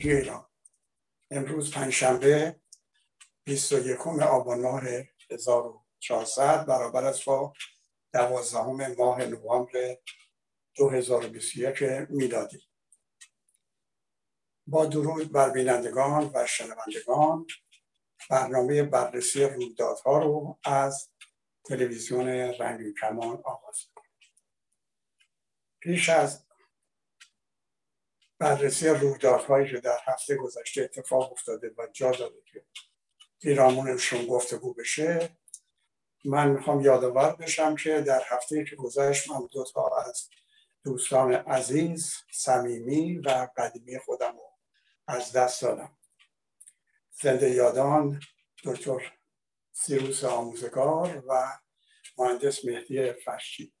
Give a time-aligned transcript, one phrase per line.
[0.00, 0.46] نمایندگی ایران
[1.30, 2.60] امروز پنجشنبه
[3.44, 4.82] 21 آبان ماه
[5.30, 7.52] 1400 برابر است با
[8.12, 9.96] دوازدهم ماه نوامبر
[10.76, 12.62] 2021 میلادی.
[14.66, 17.46] با درود بر بینندگان و شنوندگان
[18.30, 21.10] برنامه بررسی رویدادها رو از
[21.64, 24.10] تلویزیون رنگین کمان آغاز کنیم
[25.80, 26.49] پیش از
[28.40, 32.64] بررسی رویدادهایی که در هفته گذشته اتفاق افتاده و جا داده که
[33.40, 35.36] پیرامونشون گفتگو بشه
[36.24, 40.28] من می‌خوام یادآور بشم که در هفته که گذشت من دو تا از
[40.84, 44.50] دوستان عزیز صمیمی و قدیمی خودم رو
[45.06, 45.96] از دست دادم.
[47.22, 48.20] زنده یادان
[48.64, 49.12] دکتر
[49.72, 51.58] سیروس آموزگار و
[52.18, 53.72] مهندس مهدی فرشی.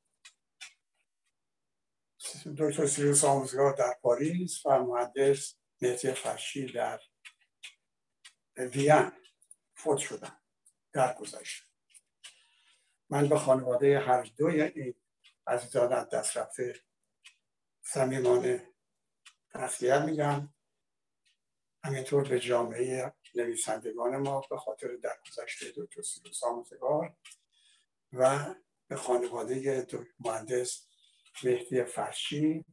[2.58, 7.00] دکتر سیروس آموزگار در پاریس و مهندس مهدی فرشی در
[8.56, 9.12] وین
[9.74, 10.40] فوت شدن
[10.92, 11.62] در گذشت
[13.10, 14.94] من به خانواده هر دوی این
[15.46, 16.80] عزیزان از دست رفته
[17.82, 18.70] صمیمانه
[19.50, 20.54] تسلیت میگم.
[21.84, 27.16] همینطور به جامعه نویسندگان ما به خاطر درگذشته دکتر سیروس آموزگار
[28.12, 28.54] و
[28.88, 29.86] به خانواده
[30.20, 30.89] مهندس
[31.44, 32.64] مهدی فرشی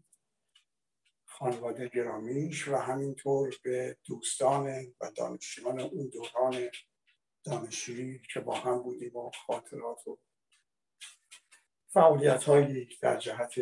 [1.25, 6.69] خانواده گرامیش و همینطور به دوستان و دانشجویان اون دوران
[7.43, 10.19] دانشجویی که با هم بودیم و خاطرات و
[11.87, 13.55] فعالیت هایی در جهت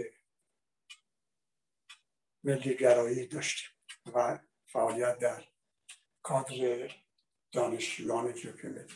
[2.43, 3.69] ملیگرایی داشتیم
[4.13, 5.45] و فعالیت در
[6.23, 6.91] کادر
[7.51, 8.88] دانشجویان جوکمل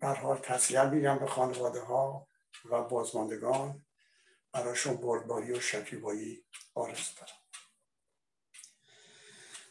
[0.00, 2.28] در حال تسلیت میگم به خانواده ها
[2.64, 3.86] و بازماندگان
[4.52, 6.44] براشون بردباری و شکیبایی
[6.74, 7.40] آرزو دارم.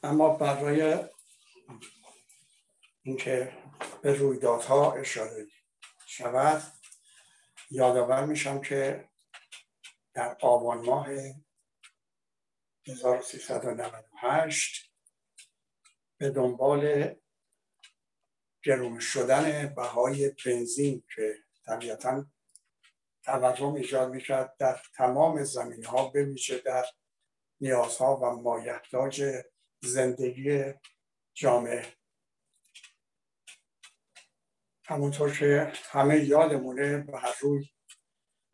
[0.04, 1.06] اما برای
[3.04, 3.58] اینکه
[4.02, 5.48] به رویدادها اشاره
[6.06, 6.74] شود
[7.72, 9.10] یادآور میشم که
[10.14, 11.08] در آبان ماه
[12.88, 14.92] 1398
[16.18, 17.16] به دنبال
[18.64, 21.36] گرون شدن بهای بنزین که
[21.66, 22.26] طبیعتا
[23.24, 26.86] تورم ایجاد می‌کرد در تمام زمین ها بویژه در
[27.62, 29.24] نیازها و مایحتاج
[29.84, 30.74] زندگی
[31.34, 31.86] جامعه.
[34.86, 37.70] همونطور که همه یادمونه به هر روی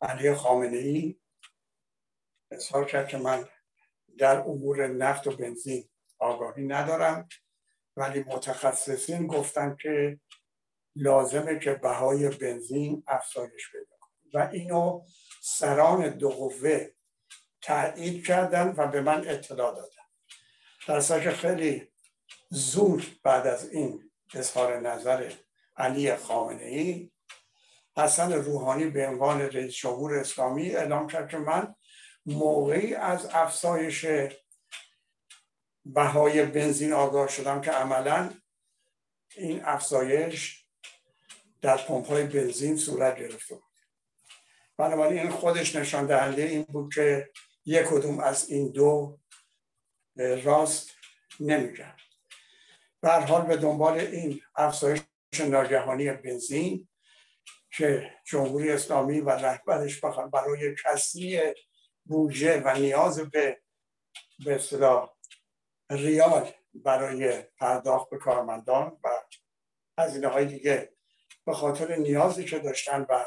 [0.00, 1.20] علی خامنه ای
[2.50, 3.48] اظهار کرد که من
[4.18, 5.88] در امور نفت و بنزین
[6.18, 7.28] آگاهی ندارم
[7.96, 10.20] ولی متخصصین گفتن که
[10.96, 13.95] لازمه که بهای بنزین افزایش پیدا
[14.34, 15.04] و اینو
[15.42, 16.90] سران دو قوه
[17.62, 19.96] تایید کردن و به من اطلاع دادن.
[20.86, 21.92] در که خیلی
[22.50, 25.32] زود بعد از این اظهار نظر
[25.76, 27.10] علی خامنه ای
[27.96, 31.74] حسن روحانی به عنوان رئیس جمهور اسلامی اعلام کرد که من
[32.26, 34.06] موقعی از افزایش
[35.84, 38.30] بهای بنزین آگاه شدم که عملا
[39.36, 40.66] این افزایش
[41.62, 43.58] در پمپ های بنزین صورت گرفته
[44.78, 47.30] بنابراین این خودش نشان دهنده این بود که
[47.64, 49.18] یک کدوم از این دو
[50.44, 50.90] راست
[51.40, 51.96] نمیگن
[53.00, 55.00] به حال به دنبال این افزایش
[55.48, 56.88] ناگهانی بنزین
[57.76, 60.00] که جمهوری اسلامی و رهبرش
[60.32, 61.40] برای کسری
[62.04, 63.60] بودجه و نیاز به
[64.44, 65.16] به اصطلاح
[65.90, 69.08] ریال برای پرداخت به کارمندان و
[69.98, 70.92] هزینه های دیگه
[71.46, 73.24] به خاطر نیازی که داشتن و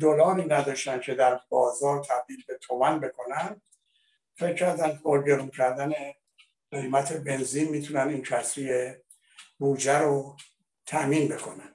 [0.00, 3.62] دلاری نداشتن که در بازار تبدیل به تومن بکنن.
[4.36, 5.92] فکر کردن با کردن
[6.70, 8.94] قیمت بنزین می‌تونن این کسری
[9.58, 10.36] بودجه رو
[10.86, 11.74] تامین بکنن.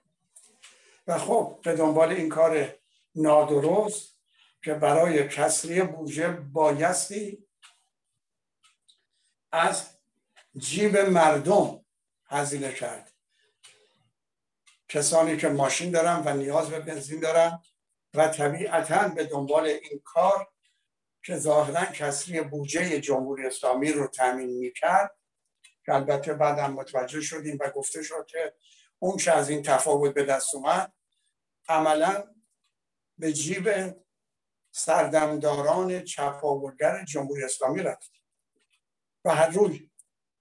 [1.08, 2.76] و خب به دنبال این کار
[3.16, 4.20] نادرست
[4.64, 7.46] که برای کسری بودجه بایستی
[9.52, 9.90] از
[10.58, 11.86] جیب مردم
[12.26, 13.12] هزینه کرد.
[14.90, 17.62] کسانی که ماشین دارن و نیاز به بنزین دارن
[18.14, 20.48] و طبیعتا به دنبال این کار
[21.24, 25.16] که ظاهرا کسری بودجه جمهوری اسلامی رو تامین می‌کرد.
[25.86, 28.54] که البته بعدم متوجه شدیم و گفته شد که
[29.00, 30.94] اون از این تفاوت به دست اومد
[31.68, 32.24] عملا
[33.18, 33.96] به جیب
[34.72, 38.12] سردمداران چپاولگر جمهوری اسلامی رفت.
[39.26, 39.90] و هر روی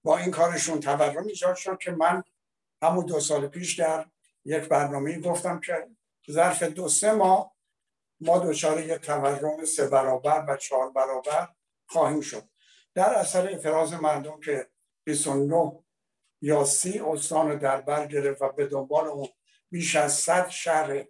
[0.03, 2.23] با این کارشون تورم ایجاد شد که من
[2.81, 4.05] همون دو سال پیش در
[4.45, 5.87] یک برنامه گفتم که
[6.31, 7.55] ظرف دو سه ماه
[8.19, 11.47] ما دچار یک تورم سه برابر و چهار برابر
[11.87, 12.43] خواهیم شد.
[12.93, 14.67] در اثر اعتراض مردم که
[15.03, 15.83] 29
[16.41, 19.27] یا سی استان در بر گرفت و به دنبال اون
[19.71, 21.05] بیش از 100 شهر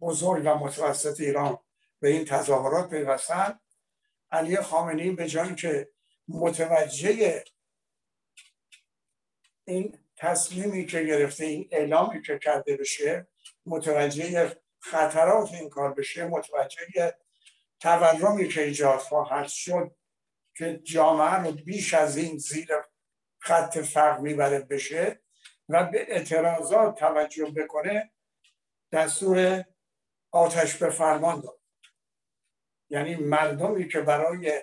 [0.00, 1.58] بزرگ و متوسط ایران
[2.00, 3.60] به این تظاهرات پیوستن
[4.30, 5.88] علی خامنی به جایی که
[6.28, 7.44] متوجه
[9.64, 13.28] این تصمیمی که گرفته این اعلامی که کرده بشه
[13.66, 17.14] متوجه خطرات این کار بشه متوجه
[17.80, 19.96] تورمی که ایجاد خواهد شد
[20.54, 22.68] که جامعه رو بیش از این زیر
[23.38, 25.20] خط فرق می‌بره بشه
[25.68, 28.12] و به اعتراضات توجه بکنه
[28.92, 29.64] دستور
[30.30, 31.60] آتش به فرمان داد.
[32.88, 34.62] یعنی مردمی که برای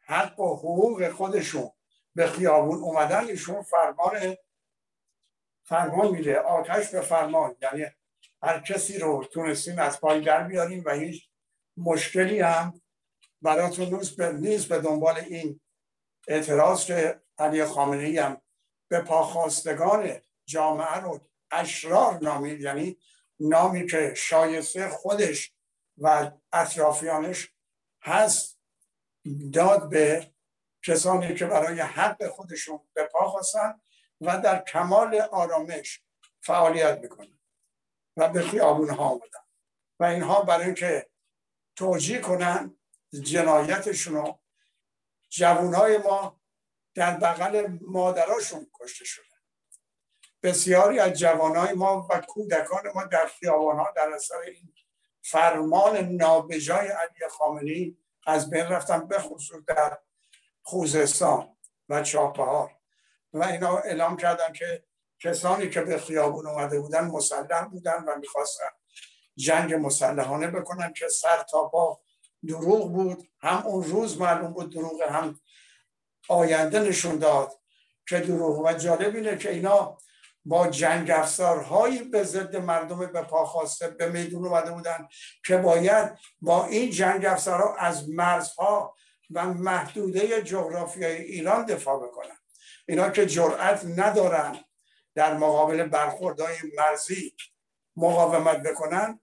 [0.00, 1.70] حق و حقوق خودشون
[2.14, 4.36] به خیابون اومدن ایشون فرمان
[5.64, 7.56] فرمان میده آتش به فرمان.
[7.62, 7.86] یعنی
[8.42, 11.28] هر کسی رو تونستیم از پای در بیاریم و هیچ
[11.76, 12.80] مشکلی هم
[13.42, 14.02] براتون
[14.36, 15.60] نیست به دنبال این
[16.28, 18.40] اعتراض که علی خامنه هم
[18.88, 21.20] به پاخواستگان جامعه رو
[21.50, 22.60] اشرار نامید.
[22.60, 22.98] یعنی
[23.40, 25.52] نامی که شایسته خودش
[25.98, 27.52] و اطرافیانش
[28.02, 28.58] هست
[29.52, 30.32] داد به
[30.82, 33.80] کسانی که برای حق خودشون به پا خواستن
[34.20, 36.02] و در کمال آرامش
[36.40, 37.37] فعالیت می‌کنن
[38.18, 39.40] و به خیابون ها آمدن.
[40.00, 41.10] و اینها برای اینکه
[41.76, 42.78] توجیه کنن
[43.22, 44.40] جنایتشون رو
[45.28, 46.40] جوانای ما
[46.94, 49.24] در بغل مادراشون کشته شدن.
[50.42, 54.74] بسیاری از جوانای ما و کودکان ما در خیابان ها در اثر این
[55.22, 59.98] فرمان نابجای علی خامنی از بین رفتن به خصوص در
[60.62, 61.56] خوزستان
[61.88, 62.76] و چاپهار
[63.32, 64.84] و اینا اعلام کردن که
[65.22, 68.68] کسانی که به خیابون اومده بودن مسلح بودن و می‌خواستن
[69.36, 72.00] جنگ مسلحانه بکنن که سر تا با
[72.48, 73.28] دروغ بود.
[73.40, 75.40] هم اون روز معلوم بود دروغ هم
[76.28, 77.52] آینده نشون داد
[78.08, 79.98] که دروغ و جالب اینه که اینا
[80.44, 85.08] با جنگ افزارهایی به ضد مردم به پا خواسته به میدون اومده بودن
[85.46, 88.94] که باید با این جنگ افزارها از مرزها
[89.30, 92.38] و محدوده جغرافیای ایران دفاع بکنن.
[92.88, 94.64] اینا که جرأت ندارن
[95.18, 97.36] در مقابل برخوردهای مرزی
[97.96, 99.20] مقاومت بکنن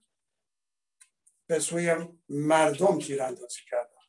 [1.46, 4.02] به سوی مردم تیراندازی کردن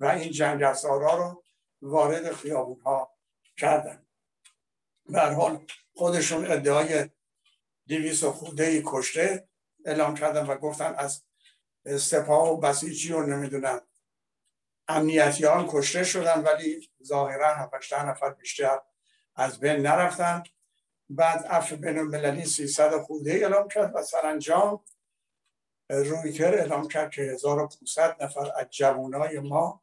[0.00, 1.44] و این جنگ افزارها رو
[1.82, 3.16] وارد خیابون ها
[3.56, 4.06] کردن
[5.12, 7.10] در حال خودشون ادعای
[7.86, 9.48] دیویس و خوده کشته
[9.84, 11.22] اعلام کردن و گفتن از
[11.98, 13.80] سپاه و بسیجی رو نمی‌دونن
[14.88, 18.80] امنیتیان کشته شدن ولی ظاهرا هفتشته نفر بیشتر
[19.34, 20.42] از بین نرفتن.
[21.10, 24.84] بعد عفو بین المللی 300 خوده اعلام کرد و سرانجام
[25.90, 29.82] رویتر اعلام کرد که 1500 نفر از جوانای ما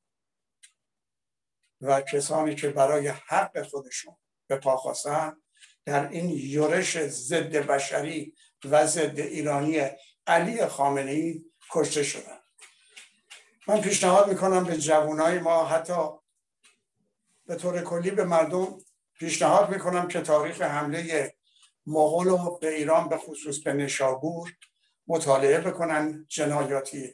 [1.82, 4.16] و کسانی که برای حق خودشون
[4.48, 5.38] به پا خواستن
[5.86, 8.36] در این یورش ضد بشری
[8.66, 9.82] و ضد ایرانی
[10.28, 12.40] علی خامنه ای کشته شدن.
[13.68, 16.10] من پیشنهاد می‌کنم به جوانای ما حتی
[17.46, 18.78] به طور کلی به مردم
[19.20, 21.34] پیشنهاد می‌کنم که تاریخ حمله
[21.86, 24.54] مغول به ایران به خصوص به نشابور
[25.08, 27.14] مطالعه بکنن جنایاتی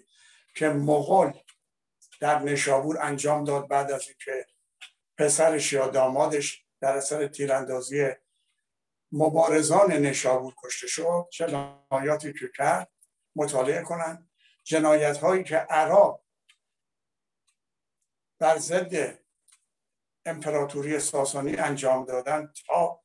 [0.56, 1.34] که مغول
[2.20, 4.46] در نشابور انجام داد بعد از اینکه
[5.18, 8.08] پسرش یا دامادش در اثر تیراندازی
[9.12, 12.92] مبارزان نشابور کشته شد جنایاتی که کرد
[13.36, 14.30] مطالعه کنن.
[14.64, 16.20] جنایت هایی که عرب
[18.40, 19.23] بر ضد
[20.26, 23.04] امپراتوری ساسانی انجام دادن تا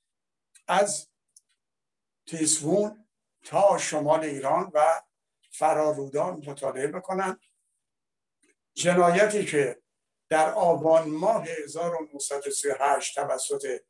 [0.68, 1.08] از
[2.26, 3.08] تیسوون
[3.44, 5.02] تا شمال ایران و
[5.50, 7.40] فرارودان مطالعه بکنن.
[8.74, 9.82] جنایتی که
[10.28, 13.80] در آبان ماه 1938 توسط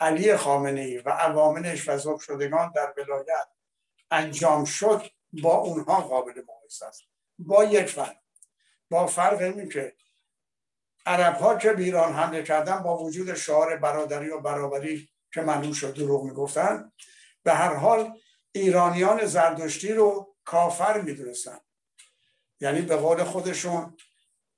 [0.00, 3.48] علی خامنه و عواملش و شدگان در ولایت
[4.10, 5.10] انجام شد
[5.42, 7.02] با اونها قابل مقایسه است.
[7.38, 8.16] با یک فرق
[8.90, 9.96] با فرق این که
[11.06, 15.72] عرب ها که به ایران حمله کردن با وجود شعار برادری و برابری که معلوم
[15.72, 16.92] شد دروغ می‌گفتن
[17.42, 18.20] به هر حال
[18.52, 21.58] ایرانیان زردشتی رو کافر می‌دونستن.
[22.60, 23.96] یعنی به قول خودشون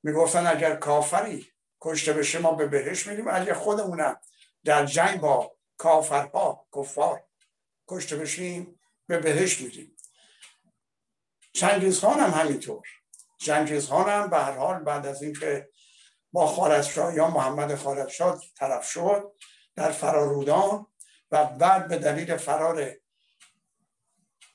[0.02, 1.46] می‌گفتن اگر کافری
[1.80, 4.20] کشته بشه ما به بهش میدیم اگر خودمونم
[4.64, 7.24] در جنگ با کافرها کفار
[7.88, 9.96] کشته بشیم به بهش میدیم
[11.52, 12.82] چنگیز خان هم همینطور.
[13.38, 15.68] چنگیز خان هم به هر حال بعد از اینکه
[16.36, 19.32] با خارزشاه یا محمد خارزشاه طرف شد
[19.74, 20.86] در فرارودان
[21.30, 22.92] و بعد به دلیل فرار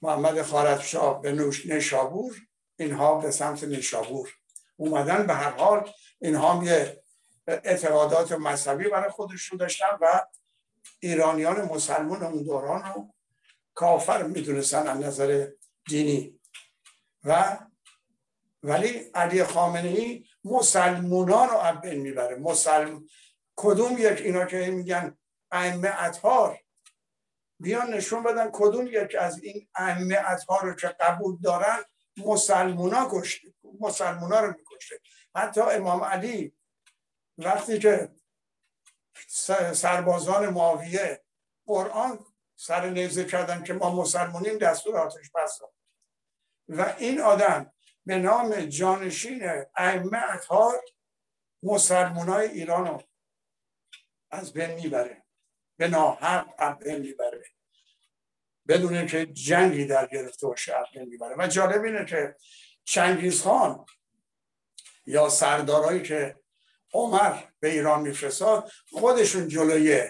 [0.01, 2.35] محمد خارزشاه به نوش نشابور
[2.75, 4.33] اینها به سمت نشابور
[4.77, 5.27] اومدن.
[5.27, 7.03] به هر حال اینها یه
[7.47, 10.21] اعتقادات مذهبی برای خودشون داشتن و
[10.99, 13.13] ایرانیان مسلمان اون دوران رو
[13.73, 15.47] کافر می‌دونستن از نظر
[15.87, 16.39] دینی.
[17.23, 17.59] و
[18.63, 22.35] ولی علی خامنه مسلمونان رو از بین می‌بره.
[22.35, 23.07] مسلم
[23.55, 25.17] کدوم یک؟ اینا که میگن
[25.51, 26.59] ائمه اطهار.
[27.59, 31.83] بیان نشون بدن کدوم یک از این ائمه اطهار رو که قبول دارن
[32.17, 34.99] مسلمونا کشته مسلمونا رو میکشته.
[35.35, 36.53] حتی امام علی
[37.37, 38.09] وقتی که
[39.73, 41.23] سربازان معاویه
[41.65, 45.59] قرآن سر نیزه کردن که ما مسلمونیم دستور آتش بس
[46.67, 47.73] و این آدم
[48.05, 50.81] به نام جانشین ائمه اطهار
[51.63, 53.03] مسلمانای ایران رو
[54.31, 55.23] از بین می‌بره.
[55.77, 57.43] به ناحق از بین می‌بره.
[58.67, 61.35] بدون که جنگی در گرفته باشه از بین می‌بره.
[61.37, 62.35] و جالب اینه که
[62.83, 63.85] چنگیز خان
[65.05, 66.35] یا سردارایی که
[66.93, 70.03] عمر به ایران میفرستاد خودشون جلوی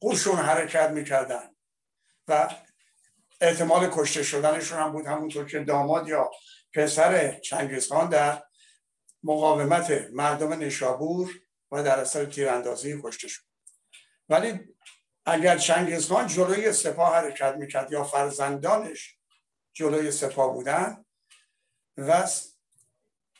[0.00, 1.50] قوشون حرکت می‌کردن
[2.28, 2.48] و
[3.40, 6.30] احتمال کشته شدنشون هم بود همونطور که داماد یا
[6.76, 8.42] پسر چنگیزخان در
[9.22, 11.30] مقاومت مردم نشابور
[11.72, 13.42] و در اثر تیراندازی کشته شد.
[14.28, 14.60] ولی
[15.26, 19.16] اگر چنگیزخان جلوی سپاه حرکت می‌کرد یا فرزندانش
[19.72, 21.04] جلوی سپاه بودن
[21.96, 22.26] و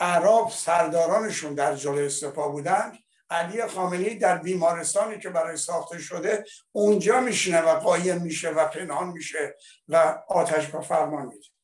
[0.00, 2.93] عرب سردارانشون در جلوی سپاه بودن
[3.31, 9.09] علی خامنی در بیمارستانی که برای ساخته شده اونجا میشینه و قایم میشه و پنهان
[9.09, 9.57] میشه
[9.88, 11.56] و آتش با فرمان میده.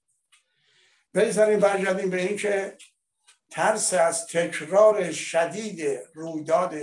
[1.14, 2.76] بگذاریم برگردیم به این که
[3.50, 6.74] ترس از تکرار شدید رویداد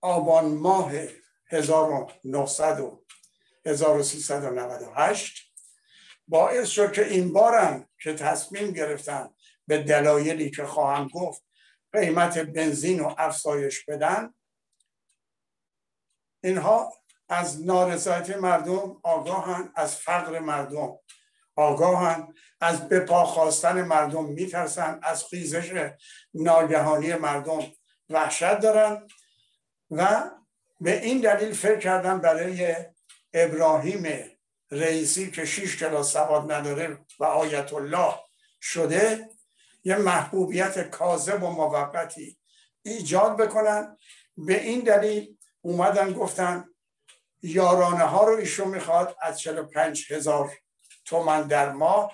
[0.00, 0.92] آبان ماه
[1.50, 3.04] 1900 و
[3.66, 5.52] 1398
[6.28, 9.34] باعث شد که این بارم که تصمیم گرفتن
[9.66, 11.42] به دلایلی که خواهم گفت
[11.92, 14.34] قیمت بنزین رو افزایش بدن
[16.44, 16.92] اینها
[17.28, 20.98] از نارضایتی مردم آگاهن از فقر مردم
[21.56, 25.90] آگاهن از بپا خواستن مردم میترسن از خیزش
[26.34, 27.62] ناگهانی مردم
[28.10, 29.06] وحشت دارن
[29.90, 30.30] و
[30.80, 32.76] به این دلیل فکر کردن برای
[33.32, 34.30] ابراهیم
[34.70, 38.14] رئیسی که شیش کلاس سواد نداره و آیت الله
[38.60, 39.28] شده
[39.84, 42.38] یه محبوبیت کاذب و موقتی
[42.82, 43.96] ایجاد بکنن.
[44.36, 46.64] به این دلیل اومدن گفتن
[47.42, 50.52] یارانه ها رو ایشون می‌خواد از 45 هزار
[51.04, 52.12] تومن در ماه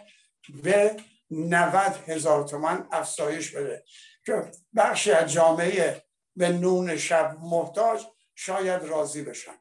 [0.62, 0.96] به
[1.30, 1.76] 90
[2.08, 3.84] هزار تومن افزایش بده.
[4.26, 6.04] که بخشی از جامعه
[6.36, 9.58] به نون شب محتاج شاید راضی بشن.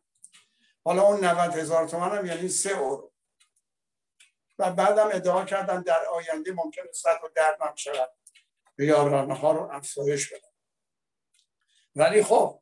[0.86, 3.14] حالا اون 90 هزار تومن هم یعنی سه اورو.
[4.60, 8.10] و بعدم ادعا کردن در آینده ممکنه صد و درمم شود.
[8.78, 10.50] یارانه ها رو افزایش بدن
[11.96, 12.62] ولی خب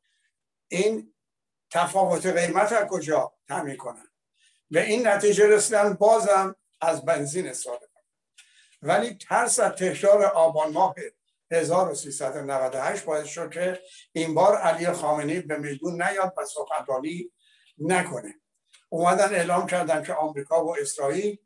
[0.68, 1.14] این
[1.70, 4.07] تفاوت قیمت از کجا تمین کنن؟
[4.70, 8.02] به این نتیجه رسیدن بازم از بنزین استفاده کنن
[8.82, 10.94] ولی ترس از تکرار آبان ماه
[11.50, 13.80] 1398 باید شد که
[14.12, 17.32] این بار علی خامنی به میدون نیاد و سخنرانی
[17.78, 18.34] نکنه.
[18.88, 21.38] اومدن اعلام کردن که آمریکا و اسرائیل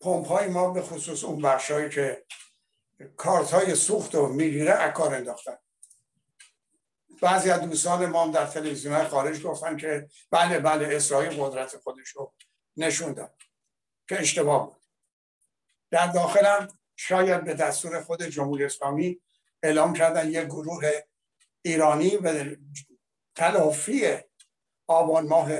[0.00, 2.24] پمپ های ما به خصوص اون بخشایی که
[3.16, 5.56] کارت های سوخت و می‌گیره اکار انداختن.
[7.22, 12.34] بعضی از دوستان ما در تلویزیون خارج گفتن که بله بله اسرائیل قدرت خودش رو
[12.76, 13.14] نشون
[14.08, 14.82] که اشتباه بود.
[15.90, 19.20] در داخلم شاید به دستور خود جمهوری اسلامی
[19.62, 20.90] اعلام کردن یک گروه
[21.62, 22.58] ایرانی به
[23.34, 24.18] تلافی
[24.86, 25.50] آبان ماه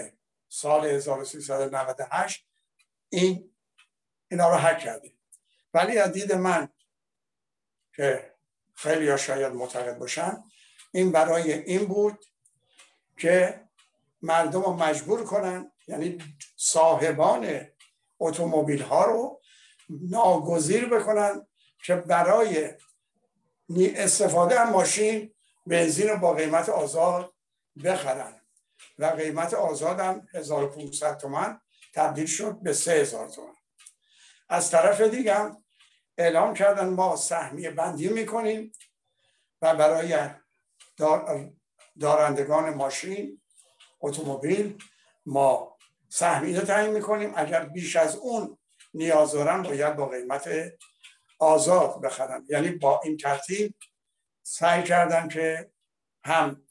[0.48, 2.46] سال 1398
[3.08, 3.54] این
[4.30, 5.12] اینا رو حک کرده.
[5.74, 6.68] ولی از دید من
[7.96, 8.34] که
[8.74, 10.44] خیلی شاید معتقد باشن
[10.94, 12.24] این برای این بود
[13.18, 13.60] که
[14.22, 16.18] مردم رو مجبور کنن یعنی
[16.56, 17.60] صاحبان
[18.18, 19.40] اتومبیل ها رو
[19.88, 21.46] ناگزیر بکنن
[21.84, 22.74] که برای
[23.78, 25.34] استفاده از ماشین
[25.66, 27.34] بنزین رو با قیمت آزاد
[27.84, 28.40] بخرن.
[28.98, 31.60] و قیمت آزاد هم 1500 تومن
[31.94, 33.54] تبدیل شد به 3000 تومن
[34.48, 35.56] از طرف دیگه
[36.18, 38.72] اعلام کردن ما سهمیه بندی می‌کنیم
[39.62, 40.18] و برای
[42.00, 43.40] دارندگان ماشین
[44.00, 44.78] اتومبیل
[45.26, 45.76] ما
[46.08, 47.32] سهمیه تعیین می‌کنیم.
[47.36, 48.58] اگر بیش از اون
[48.94, 50.48] نیاز دارن باید با قیمت
[51.38, 52.46] آزاد بخرن.
[52.48, 53.74] یعنی با این ترتیب
[54.42, 55.70] سعی کردن که
[56.24, 56.62] هم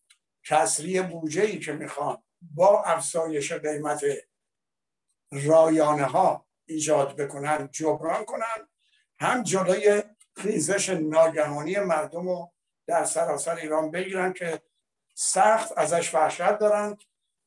[0.44, 4.02] کسری بوجه ای که می‌خوان با افزایش قیمت
[5.32, 8.70] رایانه ها ایجاد بکنن جبران کنن
[9.20, 10.04] هم جلوی
[10.36, 12.54] خیزش ناگهانی مردم رو
[12.88, 14.62] در سراسر ایران بگیرن که
[15.14, 16.98] سخت ازش وحشت دارن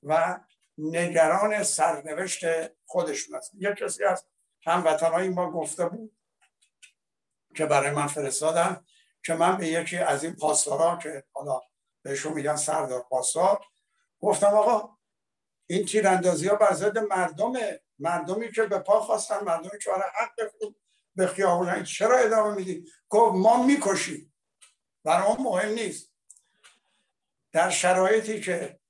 [0.03, 0.41] و
[0.79, 2.45] نگران سرنوشت
[2.85, 4.25] خودشون هست یک کسی از
[4.67, 6.17] هموطنهای ما گفته بود
[7.55, 8.85] که برای من فرستادن
[9.25, 11.61] که من به یکی از این پاسدارا که حالا
[12.03, 13.65] بهشون میگن سردار پاسدار
[14.21, 14.97] گفتم آقا
[15.67, 17.53] این تیراندازی ها بر ضد مردم
[17.99, 20.51] مردمی که به پا خواستن مردمی که برای حق
[21.15, 24.35] به خیابون چرا ادامه میدی؟ گفت ما می‌کشیم.
[25.07, 26.13] برای مهم نیست.
[27.53, 28.81] در شرایطی که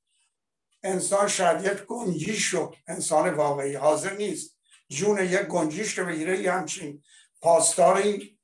[0.82, 4.56] انسان شاید یک گنجیش رو انسان واقعی حاضر نیست
[4.88, 7.02] جون یک گنجیش رو بگیره یه همچین
[7.40, 8.38] پاسداری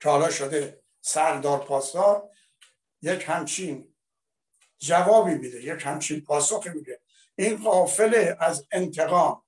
[0.00, 2.30] که حالا شده سردار پاسدار
[3.02, 3.94] یک همچین
[4.78, 7.00] جوابی میده یک همچین پاسخی میده.
[7.36, 9.42] این قافل از انتقام.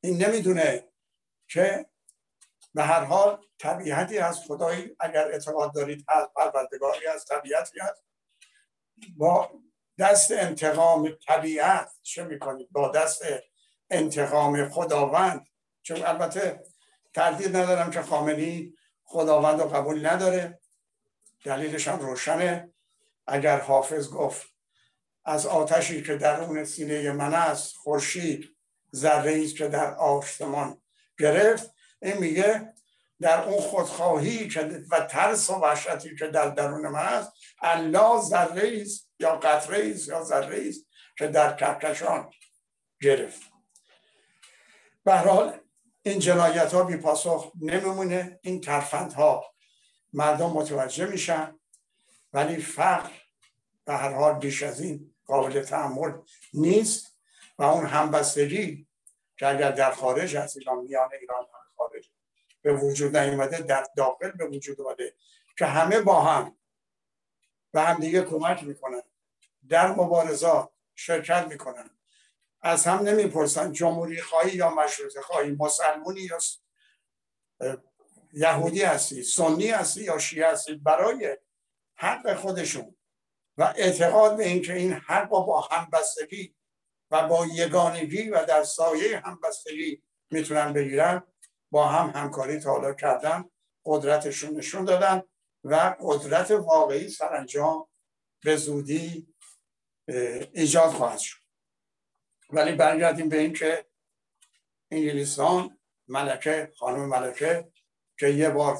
[0.00, 0.88] این نمی‌دونه
[1.48, 1.86] که
[2.76, 8.04] به هر حال طبیعتی از خدایی اگر اعتقاد دارید هست پروردگاری از طبیعتی هست.
[9.16, 9.50] با
[9.98, 13.22] دست انتقام طبیعت چه می‌کنید؟ با دست
[13.90, 15.46] انتقام خداوند.
[15.82, 16.62] چون البته
[17.14, 20.60] تردید ندارم که خامنی خداوند رو قبول نداره.
[21.44, 22.72] دلیلش هم روشنه.
[23.26, 24.46] اگر حافظ گفت
[25.24, 28.56] از آتشی که در اون سینه من است خورشید
[28.94, 30.82] ذره که در آسمان
[31.18, 31.75] گرفت.
[32.06, 32.74] این میگه
[33.20, 37.32] در اون خودخواهی که و ترس و وحشتی که در درون من است
[37.62, 40.86] الله ذره است یا قطره است یا ذره است
[41.18, 42.30] که در کهکشان
[43.00, 43.42] گرفت.
[45.04, 45.60] به حال
[46.02, 49.44] این جنایت ها بی پاسخ نمیمونه این ترفند ها
[50.12, 51.58] مردم متوجه میشن
[52.32, 53.10] ولی فقر
[53.84, 56.12] به هر حال بیش از این قابل تحمل
[56.54, 57.18] نیست
[57.58, 58.86] و اون همبستگی
[59.36, 62.10] که اگر در خارج از ایران میان ایران خارج
[62.62, 65.14] به وجود نیومده در داخل به وجود اومده
[65.58, 66.58] که همه با هم
[67.72, 69.02] به هم دیگه کمک می‌کنن
[69.68, 71.90] در مبارزات شرکت می‌کنن.
[72.62, 76.38] از هم نمی‌پرسن جمهوری خواهی یا مشروط خواهی مسلمونی یا
[78.32, 81.36] یهودی هستی سنی هستی یا شیعه هستی برای
[81.94, 82.96] حق خودشون
[83.56, 86.56] و اعتقاد به اینکه این حق با همبستگی
[87.10, 91.22] و با یگانگی و در سایه همبستگی می‌تونن بگیرن.
[91.70, 93.50] با هم همکاری تا حالا کردن
[93.84, 95.22] قدرتشون نشون دادن
[95.64, 97.88] و قدرت واقعی سرانجام
[98.44, 99.34] به زودی
[100.52, 101.38] ایجاد خواهد شد.
[102.50, 103.86] ولی برگردیم به اینکه
[104.90, 107.68] انگلیسان ملکه خانم ملکه
[108.18, 108.78] که یه بار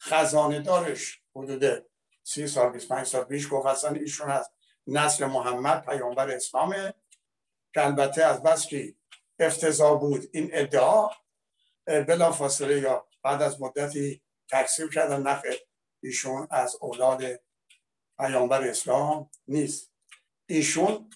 [0.00, 1.86] خزانه دارش حدود
[2.22, 4.50] سی سال 25 سال پیش گفت اصلا ایشون از
[4.86, 6.94] نسل محمد پیامبر اسلامه
[7.74, 8.94] که البته از بس که
[9.38, 11.10] افتضاح بود این ادعا
[11.86, 15.60] بلا فاصله یا بعد از مدتی تکسیم کردن نخیر
[16.02, 17.22] ایشون از اولاد
[18.18, 19.92] پیامبر اسلام نیست.
[20.46, 21.10] ایشون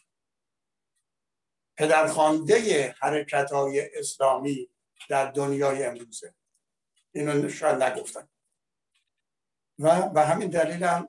[1.76, 4.70] پدرخوانده حرکت های اسلامی
[5.08, 6.34] در دنیای امروزه.
[7.12, 8.28] اینو شاید نگفتن.
[9.78, 11.08] و به همین دلیل هم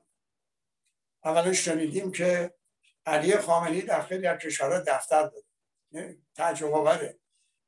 [1.24, 2.54] اولا شنیدیم که
[3.06, 6.18] علی خامنی در خیلی از کشورها دفتر داده.
[6.36, 7.20] تعجب آوره.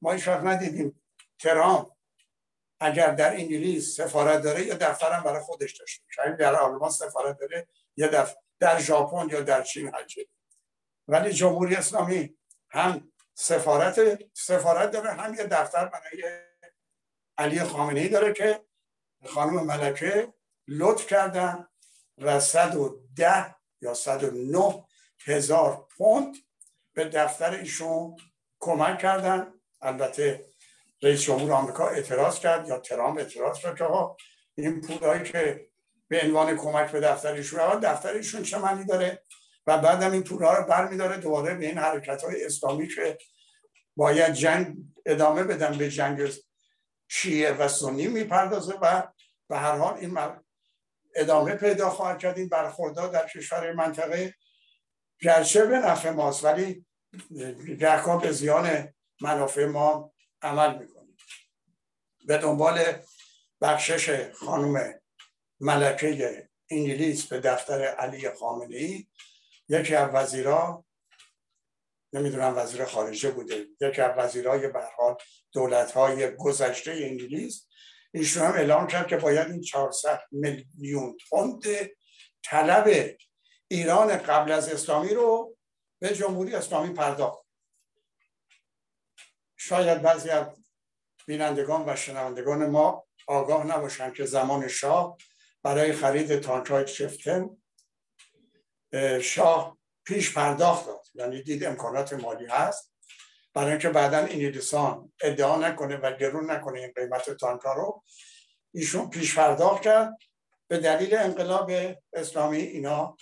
[0.02, 1.03] ما هیچ ندیدیم
[1.44, 1.92] ترامپ
[2.80, 7.38] اگر در انگلیس سفارت داره یا دفتر هم برای خودش داشته شاید در آلمان سفارت
[7.40, 10.28] داره یا دفتر در ژاپن یا در چین هرچه
[11.08, 12.38] ولی جمهوری اسلامی
[12.70, 16.24] هم سفارت سفارت داره هم یه دفتر برای
[17.38, 18.66] علی خامنه داره که
[19.26, 20.34] خانم ملکه
[20.68, 21.68] لطف کردن
[22.18, 24.86] و 110 یا 109
[25.26, 26.36] هزار پوند
[26.94, 28.18] به دفتر ایشون
[28.60, 29.54] کمک کردن.
[29.82, 30.53] البته
[31.04, 33.84] رئیس جمهور آمریکا اعتراض کرد یا ترامپ اعتراض کرد که
[34.58, 35.68] این پولایی که
[36.08, 39.24] به عنوان کمک به دفتر ایشون دفتر ایشون چه معنی داره؟
[39.68, 43.18] و بعدم این پولها رو برمیداره دوباره به این حرکت های اسلامی که
[43.96, 46.32] باید جنگ ادامه بدن به جنگ
[47.08, 49.04] شیعه و سنی می‌پردازه و
[49.50, 50.20] به هر حال این
[51.16, 52.38] ادامه پیدا خواهد کرد.
[52.38, 54.34] این برخوردها در کشور منطقه
[55.22, 56.86] گرچه به نفع ماست ولی
[57.80, 60.93] گهگاه به زیان منافع ما عمل می‌کنیم
[62.26, 62.94] به دنبال
[63.62, 65.02] بخشش خانم
[65.60, 69.08] ملکه انگلیس به دفتر علی خامنه ای
[69.70, 70.86] یکی از وزیرا
[72.14, 75.16] نمی‌دونم وزیر خارجه بوده یکی از وزیرای به حال
[75.54, 77.68] دولت های گذشته انگلیس.
[78.14, 81.64] ایشون هم اعلام کرد که باید این 400 میلیون پوند
[82.44, 83.16] طلب
[83.68, 85.58] ایران قبل از اسلامی رو
[86.00, 87.46] به جمهوری اسلامی پرداخت.
[89.58, 90.63] شاید بعضی از
[91.28, 95.18] بینندگان و شنوندگان ما آگاه نباشند که زمان شاه
[95.64, 97.50] برای خرید تانکهای شفتن
[99.22, 101.06] شاه پیش پرداخت داد.
[101.14, 102.94] یعنی دید امکانات مالی هست.
[103.54, 108.04] برای اینکه بعدا انگلیسان ادعا نکنه و گرون نکنه این قیمت تانکا رو
[108.74, 110.18] ایشون پیش پرداخت کرد.
[110.68, 111.72] به دلیل انقلاب
[112.14, 113.18] اسلامی اینا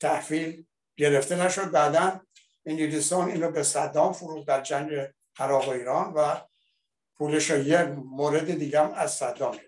[0.00, 1.70] تحویل گرفته نشد.
[1.70, 2.20] بعدا
[2.66, 4.90] انگلیسان اینو به صدام فروخت در جنگ
[5.38, 6.40] عراق و ایران و
[7.20, 9.58] پولش یک مورد دیگه هم از صدام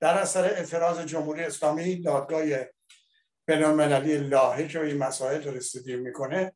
[0.00, 2.44] در اثر اعتراض جمهوری اسلامی دادگاه
[3.46, 6.52] بینالمللی لاهه که این مسائل رسیدگی می‌کنه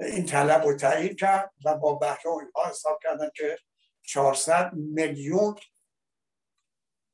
[0.00, 3.58] این طلب رو تایید کرد و با بهره اینها حساب کردن که
[4.02, 5.54] 400 میلیون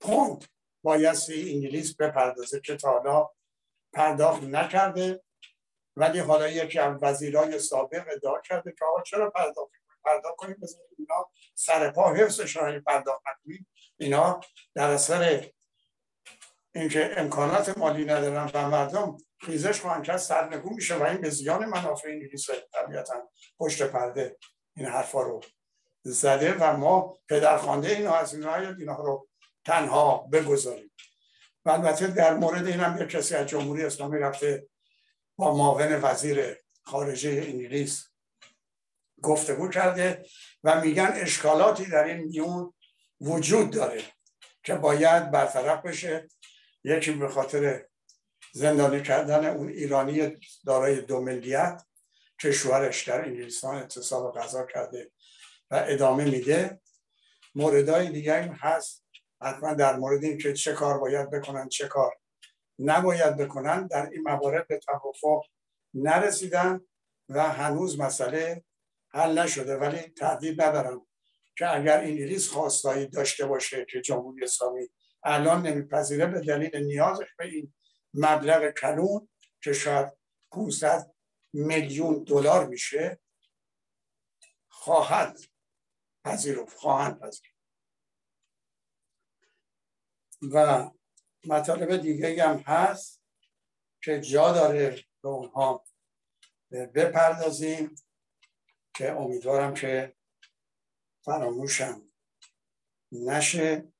[0.00, 0.44] پوند
[0.82, 3.30] بایستی انگلیس بپردازه که تا حالا
[3.92, 5.22] پرداخت نکرده
[5.96, 10.56] ولی حالا یکی از وزیرای سابق ادعا کرده که چرا پرداخت؟ پرداخت کنیم.
[10.62, 13.66] بذارید اینا سر پا حفظش رو پرداخت نکنیم.
[13.96, 14.40] اینا
[14.74, 15.50] در اثر
[16.74, 21.64] اینکه امکانات مالی ندارن و مردم خیزش خواهند کرد سرنگون میشه و این به زیان
[21.64, 23.14] منافع انگلیس طبیعتا
[23.58, 24.36] پشت پرده
[24.76, 25.40] این حرفا رو
[26.02, 29.28] زده و ما پدرخوانده این از اینها رو
[29.64, 30.92] تنها بگذاریم.
[31.64, 34.68] و البته در مورد این هم یک کسی از جمهوری اسلامی رفته
[35.36, 38.10] با معاون وزیر خارجه انگلیس
[39.22, 40.26] گفتگو کرده
[40.64, 42.74] و میگن اشکالاتی در این میون
[43.20, 44.02] وجود داره
[44.62, 46.28] که باید برطرف بشه.
[46.84, 47.86] یکی به خاطر
[48.52, 51.82] زندانی کردن اون ایرانی دارای دو ملیت
[52.40, 55.10] که شوهرش در انگلستان اتصال غذا کرده
[55.70, 56.80] و ادامه میده.
[57.54, 59.06] موردهای دیگه این هست.
[59.42, 62.16] حتما در مورد این که چه کار باید بکنن چه کار
[62.78, 65.42] نباید بکنن در این موارد به توافق
[65.94, 66.80] نرسیدن
[67.28, 68.64] و هنوز مسئله
[69.08, 71.06] حل نشده ولی تردید ندارم
[71.58, 74.88] که اگر انگلیس خواستایی داشته باشه که جمهوری اسلامی
[75.24, 77.74] الان نمیپذیره به دلیل نیازش به این
[78.14, 79.28] مبلغ کلون
[79.62, 80.12] که شاید
[80.52, 81.14] 500
[81.52, 83.20] میلیون دلار میشه
[84.68, 85.38] خواهد
[86.24, 87.56] پذیرفت خواهند پذیرفت.
[90.52, 90.90] و
[91.46, 93.22] مطالب دیگه هم هست
[94.02, 95.84] که جا داره به اونها
[96.70, 97.94] بپردازیم.
[98.98, 100.16] که امیدوارم که
[101.24, 102.12] فراموشم
[103.12, 103.92] نشه.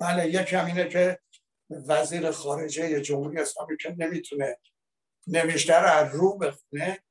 [0.00, 1.20] بله یکم اینه که
[1.70, 4.58] وزیر خارجه جمهوری اسلامی که نمی‌تونه
[5.26, 7.04] نوشته رو از رو بخونه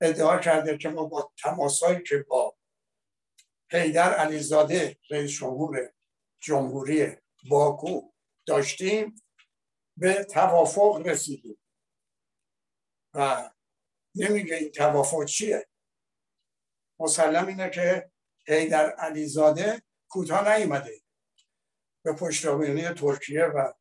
[0.00, 2.56] ادعا کرده که ما با تماسایی که با
[3.70, 5.92] حیدر علیزاده رئیس جمهور
[6.40, 7.16] جمهوری
[7.50, 8.12] باکو
[8.46, 9.22] داشتیم
[9.96, 11.58] به توافق رسیدیم.
[13.14, 13.50] و
[14.14, 15.68] نمیگه این توافق چیه.
[17.00, 18.10] مسلم اینه که
[18.46, 21.02] حیدر علیزاده کوتاه نیومده.
[22.04, 23.72] به پشتوانه ترکیه و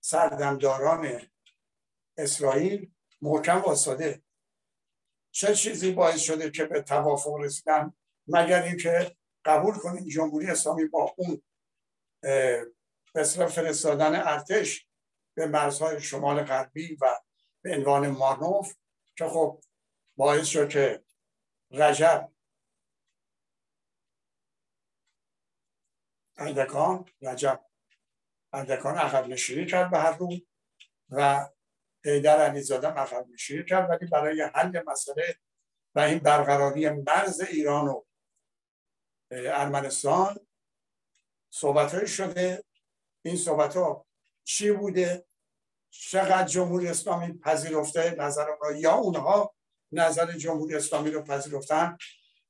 [0.00, 1.30] سردمداران
[2.18, 4.22] اسرائیل محکم واساده
[5.30, 7.92] چه چیزی باعث شده که به توافق رسیدن؟
[8.28, 11.42] مگر اینکه قبول کنیم جمهوری اسلامی با اون
[13.14, 14.86] اصلا فرستادن ارتش
[15.36, 17.20] به مرزهای شمال غربی و
[17.62, 18.74] به عنوان مانوف
[19.16, 19.62] که خب
[20.20, 21.04] باعث شد که
[21.70, 22.32] رجب.
[26.36, 27.64] اردکان رجب.
[28.52, 30.36] اردکان عقب نشینی کرد به هر رو
[31.10, 31.48] و
[32.04, 35.38] حیدر علیزاده عقب نشینی کرد ولی برای حل مسئله
[35.94, 38.04] و این برقراری مرز ایران و
[39.30, 40.46] ارمنستان
[41.50, 42.64] صحبت شده.
[43.24, 44.06] این صحبت ها
[44.44, 45.26] چی بوده؟
[45.90, 49.54] چقدر جمهوری اسلامی پذیرفته نظر را؟ یا اونها
[49.92, 51.96] نظر جمهوری اسلامی رو پذیرفتن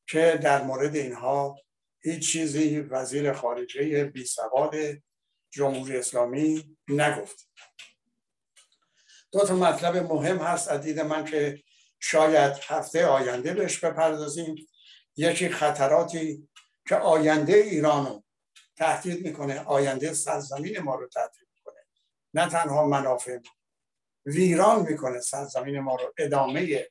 [0.07, 1.59] که در مورد اینها
[2.00, 4.74] هیچ چیزی وزیر خارجه بی سواد
[5.50, 7.48] جمهوری اسلامی نگفت.
[9.33, 11.62] دو تا مطلب مهم هست از دید من که
[12.00, 14.66] شاید هفته آینده بهش بپردازیم.
[15.16, 16.48] یکی خطراتی
[16.88, 18.24] که آینده ایران رو
[18.76, 21.87] تهدید می‌کنه آینده سرزمین ما رو تهدید می‌کنه.
[22.35, 23.38] نه تنها منافع
[24.26, 26.88] ویران می‌کنه سرزمین ما رو ادامه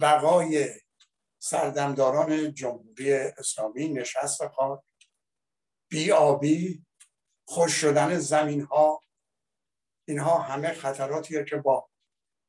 [0.00, 0.68] بقای
[1.38, 4.80] سردمداران جمهوری اسلامی نشست خاک
[5.90, 6.86] بیابی
[7.44, 9.00] خوش شدن زمین ها
[10.08, 11.88] اینها همه خطراتیه که با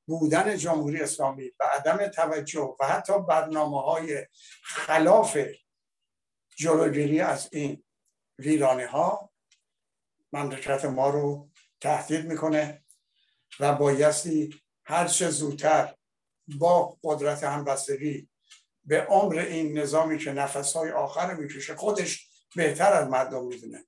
[0.08, 4.28] بودن جمهوری اسلامی و عدم توجه و حتی برنامه های
[4.64, 5.38] خلاف
[6.58, 7.84] جلوگیری از این
[8.40, 9.32] ویرانه ها
[10.34, 11.50] مملکت ما رو
[11.82, 12.86] تهدید می‌کنه
[13.60, 15.96] و بایستی هر چه زودتر
[16.48, 18.30] با قدرت همبستگی
[18.86, 23.86] به عمر این نظامی که نفسهای آخر می‌کشه خودش بهتر از مردم می‌دونه.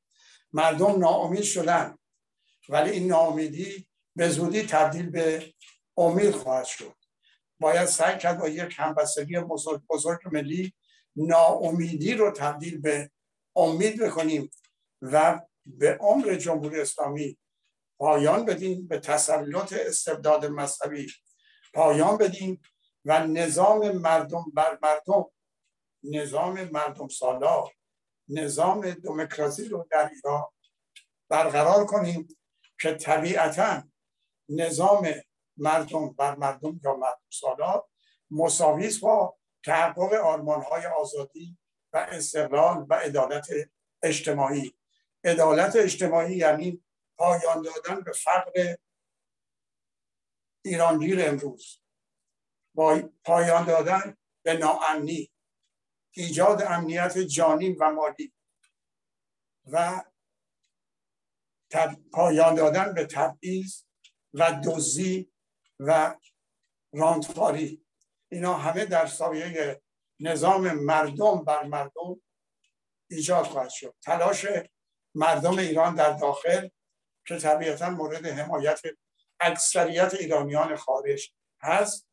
[0.53, 1.97] مردم ناامید شدن
[2.69, 5.53] ولی این ناامیدی به زودی تبدیل به
[5.97, 6.93] امید خواهد شد.
[7.59, 10.73] باید سعی کرد با یک همبستگی بزرگ, بزرگ ملی
[11.15, 13.11] ناامیدی رو تبدیل به
[13.55, 14.51] امید بکنیم
[15.01, 17.37] و به عمر جمهوری اسلامی
[17.99, 21.07] پایان بدیم به تسلط استبداد مذهبی
[21.77, 22.61] پایان بدیم
[23.05, 25.25] و نظام مردم بر مردم
[26.03, 27.71] نظام مردم سالار
[28.29, 30.45] نظام دموکراسی رو در ایران
[31.29, 32.27] برقرار کنیم
[32.81, 33.83] که طبیعتا
[34.49, 35.07] نظام
[35.57, 37.87] مردم بر مردم یا مردم سالار
[38.31, 41.57] مساویس با تحقق آرمان های آزادی
[41.93, 43.47] و استقلال و عدالت
[44.03, 44.73] اجتماعی.
[45.23, 46.83] عدالت اجتماعی یعنی
[47.17, 48.75] پایان دادن به فقر
[50.67, 51.79] ایرانگیر امروز.
[52.75, 55.31] با پایان دادن به ناامنی
[56.11, 58.33] ایجاد امنیت جانی و مالی
[59.65, 60.03] و
[62.11, 63.83] پایان دادن به تبعیض
[64.33, 65.31] و دزدی
[65.79, 66.15] و
[66.93, 67.85] راندخاری
[68.31, 69.81] اینا همه در سایه
[70.19, 72.21] نظام مردم بر مردم
[73.09, 73.95] ایجاد خواهد شد.
[74.01, 74.45] تلاش
[75.15, 76.69] مردم ایران در داخل
[77.27, 78.81] که طبیعتا مورد حمایت
[79.39, 82.07] اکثریت ایرانیان خارج هست.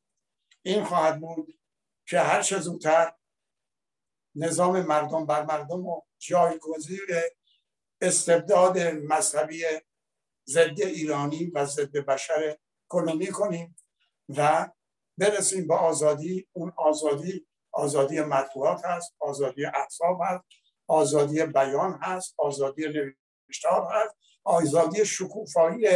[0.63, 1.61] این خواهد بود
[2.07, 3.13] که هر چه زودتر
[4.35, 6.99] نظام مردم بر مردم و جایگزین
[8.01, 9.65] استبداد مذهبی
[10.47, 12.57] ضد ایرانی و ضد بشر
[12.89, 13.77] کنونی کنیم
[14.29, 14.69] و
[15.19, 16.49] برسیم به آزادی.
[16.53, 20.45] اون آزادی آزادی مطبوعات هست آزادی احساب هست
[20.87, 22.83] آزادی بیان هست آزادی
[23.49, 25.87] نوشتار هست آزادی شکوفایی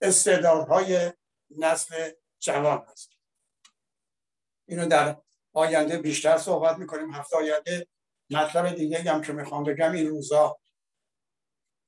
[0.00, 1.12] استعدادهای
[1.58, 3.10] نسل جوان هست.
[4.68, 5.16] اینو در
[5.52, 7.10] آینده بیشتر صحبت می‌کنیم.
[7.10, 7.86] هفته آینده
[8.30, 10.58] مطلب دیگه هم که می‌خوام بگم این روزا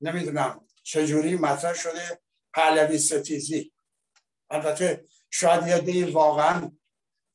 [0.00, 2.20] نمی‌دونم چجوری مطرح شده.
[2.54, 3.72] پهلوی ستیزی.
[4.50, 6.72] البته شاید یه دی واقعا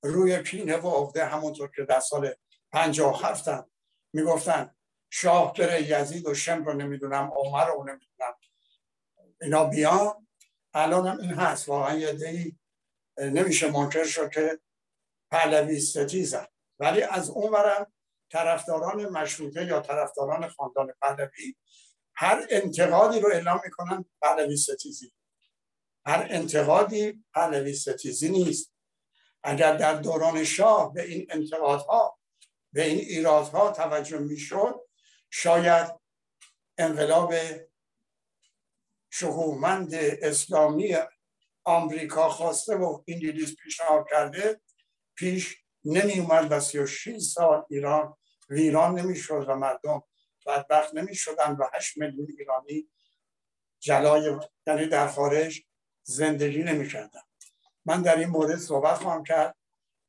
[0.03, 2.35] روی پینه و عقده همونطور که در سال
[2.71, 3.65] پنجاه هفتن
[4.13, 4.75] می‌گفتن.
[5.09, 8.33] شاه بره یزید و شم رو نمی‌دونم عمر رو نمی‌دونم.
[9.41, 10.24] اینا بیان.
[10.75, 11.69] الان هم این هست.
[11.69, 12.53] واقعا یه
[13.17, 14.59] نمیشه منکر شد که
[15.31, 16.45] پهلوی ستیزن
[16.79, 17.93] ولی از اون برم
[18.31, 21.55] طرفداران مشروطه یا طرفداران خاندان پهلوی
[22.15, 25.11] هر انتقادی رو اعلام می‌کنن پهلوی ستیزی
[26.05, 28.71] هر انتقادی پهلوی ستیزی نیست.
[29.43, 32.19] اگر در دوران شاه به این انتقادها
[32.73, 34.75] به این ایرادها توجه می‌شد
[35.29, 35.87] شاید
[36.77, 37.33] انقلاب
[39.17, 40.97] شهومند اسلامی
[41.63, 44.61] آمریکا خواسته و انگلیس پیشنهاد کرده
[45.15, 48.17] پیش نمی اومد و 36 سال ایران
[48.49, 50.03] ویران نمی‌شد و مردم
[50.45, 52.89] بدبخت نمی شدن و 8 میلیون ایرانی
[53.79, 55.61] جلای یعنی در خارج
[56.03, 57.21] زندگی نمی کردن.
[57.85, 59.55] من در این مورد صحبت خواهم کرد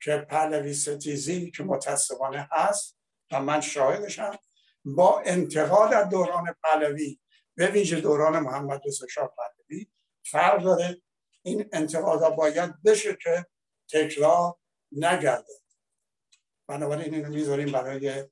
[0.01, 2.99] که پهلوی ستیزی که متاسفانه هست
[3.33, 4.39] و من شاهدشم
[4.85, 7.19] با انتقاد از دوران پهلوی
[7.57, 9.87] به ویژه دوران محمد رضا شاه پهلوی
[10.27, 11.03] فرق داره.
[11.43, 13.47] این انتقادها باید بشه که
[13.91, 14.55] تکرار
[14.93, 15.53] نگرده.
[16.69, 18.25] بنابراین اینو می‌ذاریم برای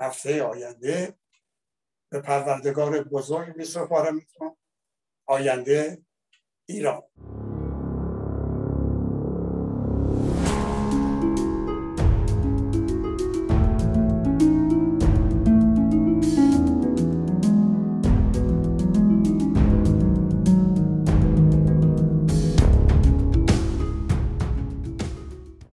[0.00, 1.18] هفته آینده.
[2.12, 3.66] به پروردگار بزرگ می
[5.26, 6.02] آینده
[6.68, 7.02] ایران.